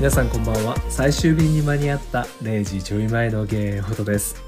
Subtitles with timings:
[0.00, 0.74] 皆さんこんばんは。
[0.88, 4.42] 最終便に間に合った0時ちょい前のゲイフォトです。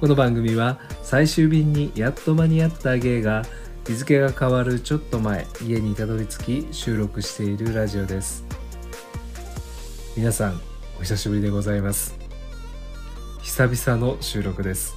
[0.00, 3.42] この番組は最終便にやっと間に合ったゲイが
[3.84, 8.44] 日付が変わるちょっと前家にたどり着き収録しているラジオです。
[10.16, 10.60] 皆さん
[11.00, 12.16] お久しぶりでございます。
[13.42, 14.94] 久々の収録です。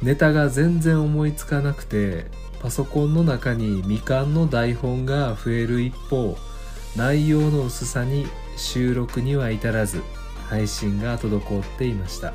[0.00, 2.26] ネタが全然思いつかなくて
[2.62, 6.36] パソコンの中に未完の台本が増える一方
[6.96, 10.02] 内容の薄さに収録には至らず
[10.48, 12.32] 配信が滞っていました、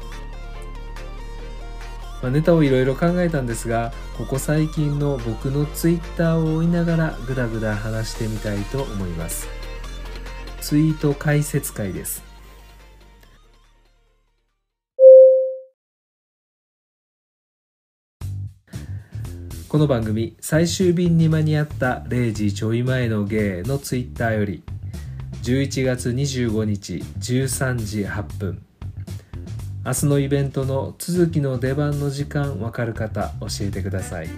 [2.22, 9.48] まあ、ネタをいろいろ考えたんですがここ最近の僕のツイッターを追いながらグダグダ話してみたいと思います。
[10.62, 12.22] ツイート解説会です。
[19.70, 24.64] この番組最終便に間に合った0時ちょい前の芸のツイッターより
[25.50, 28.62] 11月25日13時8分。
[29.84, 34.30] 明日のイベントの続きの出番の時間わかる方教えてください。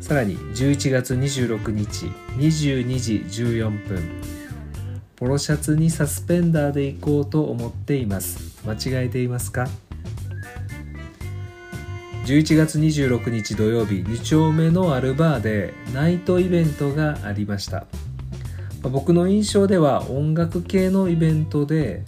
[0.00, 2.06] さらに11月26日
[2.38, 4.22] 22時14分。
[5.16, 8.58] ポロシャツにサスペンダーで行こうと思っています。
[8.66, 9.68] 間違えていますか
[12.24, 17.84] ？11月26日土曜日2丁目のあるバーでナイトイベントがありました。
[18.82, 22.02] ま僕の印象では音楽系のイベントで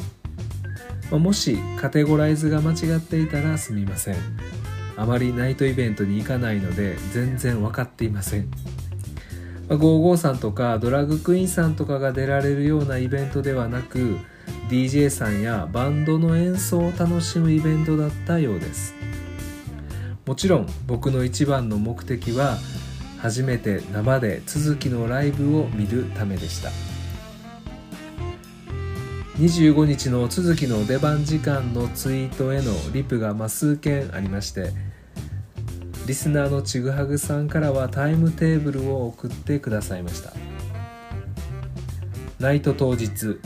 [1.11, 4.17] まもしカテゴライズが間違っていたらすみません。
[4.97, 8.49] あまりナイトイベントに行かないので全然分かっていません。
[9.69, 14.19] ゴーゴーさんとかドラッグクイーンさんとかが出られるようなイベントではなく
[14.69, 18.95] DJ さんやバンドの演奏を楽しむイベントだったようです。
[20.27, 22.57] もちろん僕の一番の目的は
[23.25, 26.69] 初めて生で続きのライブを見るためでした。
[29.39, 34.73] 25日の続きの出番時間のツイートへのリプがま数件ありまして
[36.07, 40.35] リスナーのちぐはぐさんからはタイムテーブルを送ってくださいました。
[42.39, 43.41] ナイト当日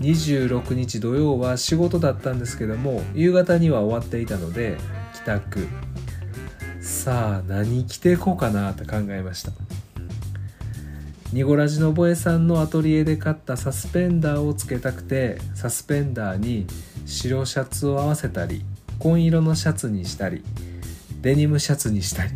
[0.00, 4.76] 26日土曜は仕事だったんですけども夕方には終わっていたので
[5.14, 5.68] 帰宅。
[6.86, 9.50] さあ何着ていこうかなと考えました。
[11.32, 16.68] ニゴラジのボエさんのアトリエで買ったサスペンダーをつけたくてサスペンダーに
[17.04, 18.64] 白シャツを合わせたり
[19.00, 20.44] 紺色のシャツにしたり
[21.22, 22.30] デニムシャツにしたり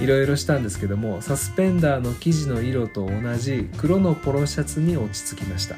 [0.00, 5.76] いろいろしたんですけどもサスペンダーの生地の色と同じ黒のポロシャツに落ち着きました、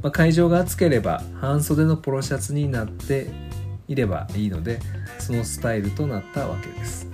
[0.00, 3.51] まあ、会場が暑ければ半袖のポロシャツになって
[3.88, 4.80] いればいいので
[5.18, 7.06] そのスタイルとなったわけです。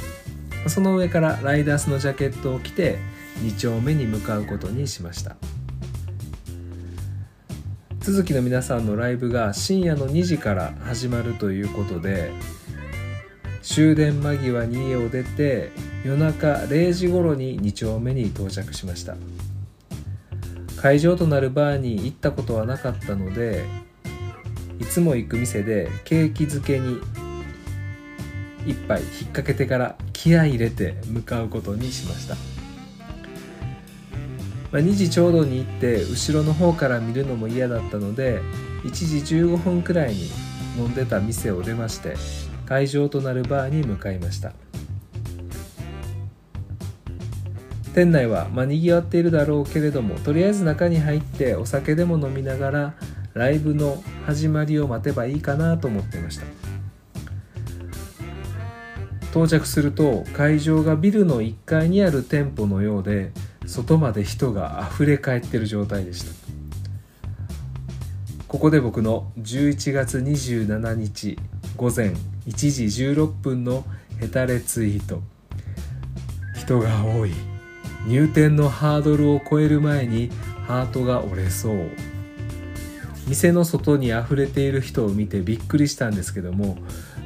[0.66, 2.98] その上からライダースのジャケットを着て
[3.42, 5.36] 2丁目に向かうことにしました。
[8.00, 12.32] 続きの皆さんのライブが深夜の2時から始まるということで
[13.60, 15.70] 終電間際に家を出て
[16.04, 19.16] 夜中0時頃に2丁目に到着しました。
[20.80, 23.64] 会場となるバーに行ったことはなかったので
[24.80, 26.98] いつも行く店でケーキ漬けに
[28.66, 32.34] 一杯引っ掛けてから気合入れて向かうことにしました、
[34.70, 38.40] まあ、2時ちょうどに行って後ろの方から見るのも嫌だったので
[38.84, 40.28] 1時15分くらいに
[40.76, 42.14] 飲んでた店を出まして
[42.66, 44.52] 会場となるバーに向かいました。
[47.98, 52.94] 店内はまあ賑わっているだろうけれどもとりあえず中に入ってお酒でも飲みながら
[53.34, 56.44] ライブの始まりを待てばいいかなと思っていました。
[59.30, 63.32] 到着すると会場がビルの1階にある店舗のようで
[63.64, 66.32] 外まで人が溢れ返ってる状態でした。
[68.48, 71.38] ここで僕の11月27日
[71.78, 72.10] 午前
[72.46, 73.86] 1時16分の
[74.20, 75.22] ヘタレツイート。
[76.54, 77.32] 人が多い。
[78.06, 80.30] 入店のハードルを超える前に
[80.66, 82.07] ハートが折れそう。
[83.28, 86.78] 店の外に溢れている人を見てびっくりしたんですけども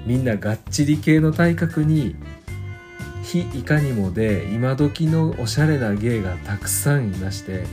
[0.07, 2.17] みんながっちり系の体格に
[3.23, 7.65] 非いかにもで今時のおしゃれな芸がたくさんいまして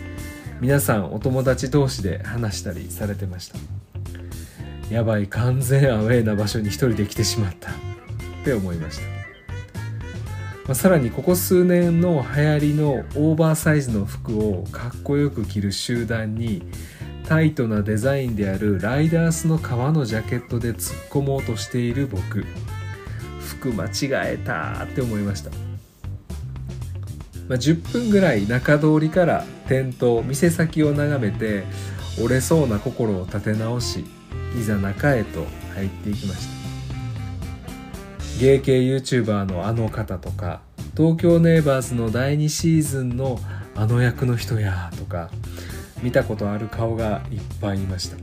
[0.62, 3.58] 皆さんお友達同士で話したりされてました。
[4.90, 7.70] やばい完全アウェーな場所に一人で来てしまった。
[8.40, 16.64] って思いました、まあ、さらにここ数年の流行りのオーバーサイズの服をかっこよく着る集団に
[17.30, 22.44] タイトなデザインであるライダースの革のジャケットで突っ込もうとしている僕。
[23.40, 25.52] 服間違えたって思いました。
[25.52, 25.58] ま
[27.50, 31.66] あ、10分ぐらい中通りから店頭店先を眺めて
[32.20, 34.06] 折れそうな心を立て直し
[34.60, 35.46] いざ中へと
[35.76, 38.40] 入っていきました。
[38.40, 40.62] 芸系 YouTuber のあの方とか
[40.98, 43.40] 東京ネイバーズの第2シーズンの
[43.76, 45.30] あの役の人やとか
[46.02, 48.18] 見たことある顔がいっぱいいました。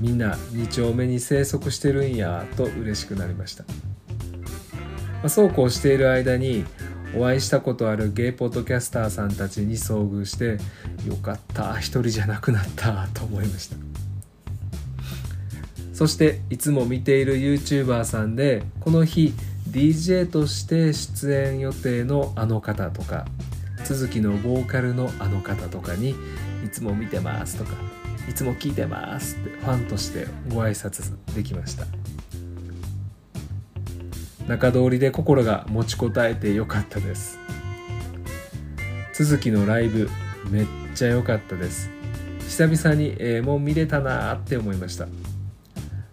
[0.00, 6.64] みんな2丁目に生息してるんやと嬉しくなりました、まあ、そうこうしている間に
[7.16, 10.58] お会いしたことあるゲイポッドキャスターさんたちに遭遇して
[11.06, 13.76] よかった一人じゃなくなったと思いました。
[15.94, 19.32] そしていつも見ている YouTuber さんでこの日
[19.70, 23.26] DJ として出演予定のあの方とか
[23.88, 26.10] 続きのボーカルのあの方とかに
[26.62, 27.70] いつも見てますとか
[28.28, 31.86] いつも聞いてますってファンとしてご挨拶できました。
[34.46, 37.38] 中通りで心が持ちこたえてよかったです。
[39.14, 40.10] 続きのライブ
[40.50, 41.90] めっちゃ良かったです。
[42.40, 45.08] 久々にええもん見れたなって思いました。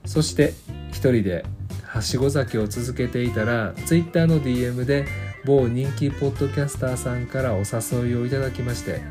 [0.06, 0.54] そして
[0.92, 1.44] 一人で
[1.84, 9.02] はしご酒を続けていたら Twitter の DM で某人気ポッドキャスターさんからお誘いをいただきまして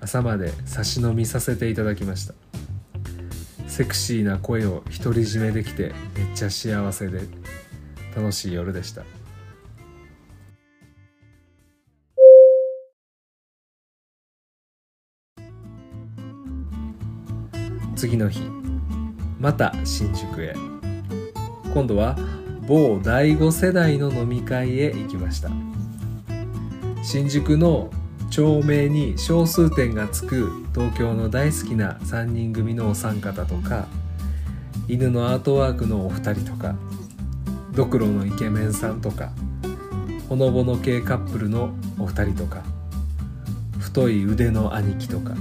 [0.00, 2.34] 朝まで差し飲みさせていただきました。
[3.68, 7.20] セクシーな声を独り占めできてめっちゃ幸せで
[8.16, 9.02] 楽しい夜でした。
[17.94, 18.40] 次の日
[19.38, 20.54] また新宿へ。
[21.72, 22.16] 今度は
[22.66, 25.73] 某第5世代の飲み会へ行きました。
[27.04, 27.90] 新宿の
[28.30, 33.88] 町名に小数点がつく東京の大好きな3人組のお三方とか
[34.88, 36.74] 犬のアートワークのお二人とか
[37.72, 39.32] ドクロのイケメンさんとか
[40.30, 42.62] ほのぼの系カップルのお二人とか
[43.78, 45.34] 太い腕の兄貴とか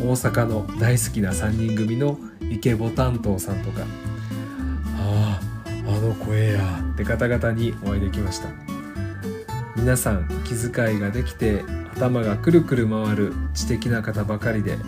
[0.00, 2.18] 大阪の大好きな3人組の
[2.50, 3.82] イケボ担当さんとか
[4.98, 8.75] あああの声やって方々にお会いできました。
[9.76, 11.62] 皆さん気遣いができて
[11.94, 14.78] 頭がくるくる回る知的な方ばかりで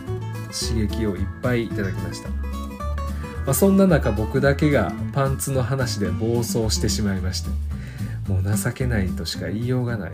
[0.52, 2.36] 刺激をいっぱいいただきました、ま
[3.48, 7.68] あ、そんな中僕だけがパンツの話で暴走してしまいまして。
[8.28, 10.12] もう情けないとしか言いようがない。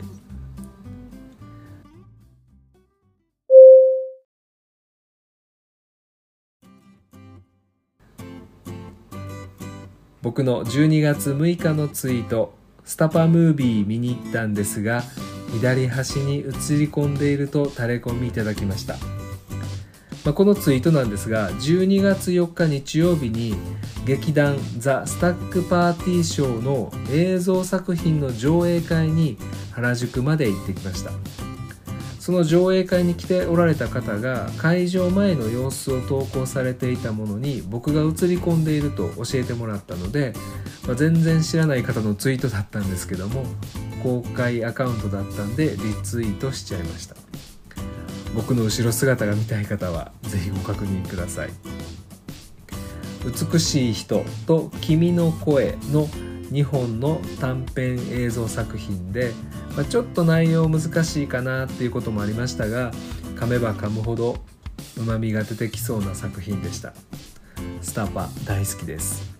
[10.23, 12.55] 僕の12月6日のツイート。
[12.85, 15.03] スタパムービー見に行ったんですが
[15.53, 18.95] 左端に映り込んでいるとタレコミいただきました、
[20.25, 23.55] まあ、このツイートなんですが12月4日日曜日に
[24.05, 29.39] 劇団ザ・スタックパーティーショーの映像作品の上映会に
[29.73, 31.44] 原宿まで行ってきました。
[32.25, 40.33] その上映会に来ておられた方が会場前の様子を投稿されていたものに僕が映り込んでいると教えてもらったので、
[40.87, 43.45] まあ、全然知らない方のツイートだったんですけども
[44.03, 47.15] 公開アカウントだったんでリツイートしちゃいました。
[48.35, 51.51] 僕の後ろ姿が見たい方は是非ご確認ください。
[53.53, 56.09] 美しい人と君の声の
[56.51, 59.33] 2本の短編映像作品で、
[59.77, 62.93] まあ、ちょっと内容難しいかなっていうこともありましたが
[63.37, 64.37] 噛めば噛むほど
[64.97, 66.95] うまみが出てきそうな作品でした。
[67.81, 69.35] スタパ大好きです。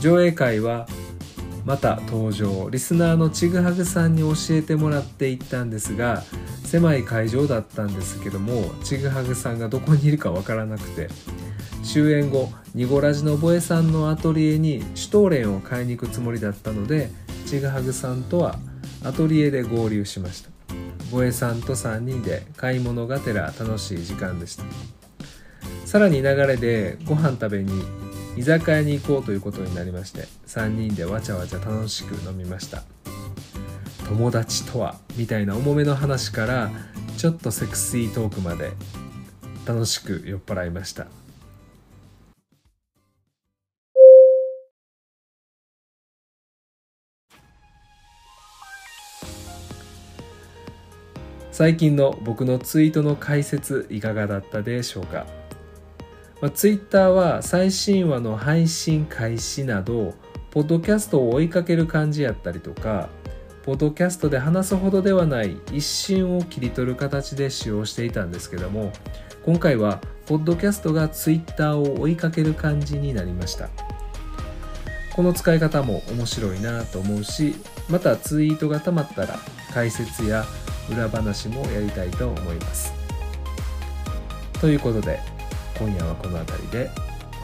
[0.00, 0.86] 上映会は
[1.64, 2.68] また登場。
[2.70, 6.22] リスナーのちぐはぐさんに教えてもらって行ったんですが
[6.64, 11.08] 狭い会場だったんですけどもちぐはぐさんがどこにいるかわからなくて
[11.82, 17.10] 終演後ニゴラジのボエさんのアトリエにシュトーレンを買いに行くつもりだったので
[17.52, 18.58] ちぐはぐさんとは
[19.04, 20.48] アトリエで合流しました。
[21.10, 24.64] ボエさんと3人で買い物がてら楽しい時間でした。
[25.84, 27.84] さらに流れでご飯食べに
[28.38, 32.84] 居酒屋に行こうということになりまして3人でわちゃわちゃ楽しく飲みました。
[34.08, 36.70] 友達とはみたいな重めの話から
[37.18, 38.70] ちょっとセクシートークまで
[39.66, 41.06] 楽しく酔っ払いました。
[51.52, 55.26] 最近の僕のツイートの解説いかがだったでしょうか、
[56.40, 60.14] まあ、ツイッターは最新話の配信開始など
[60.50, 63.10] ポッドキャストを追いかける感じやったりとか
[63.64, 68.90] ポッドキャストで話すほどではない一瞬を切り取る形で使用していたんですけども
[69.44, 73.68] 今回はポッドキャストがツイッターを追いかける感じになりました。
[75.14, 77.54] この使い方も面白いなと思うし
[77.90, 79.38] またツイートがたまったら
[79.74, 80.46] 解説や
[80.90, 82.92] 裏話もやりたいと思います
[84.60, 85.18] ということで
[85.78, 86.90] 今夜はこの辺りで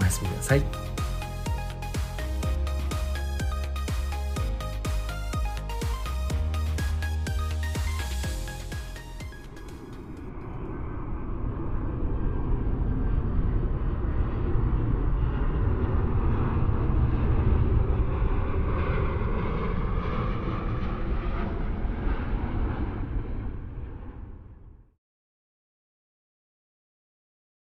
[0.00, 0.87] おやすみなさい。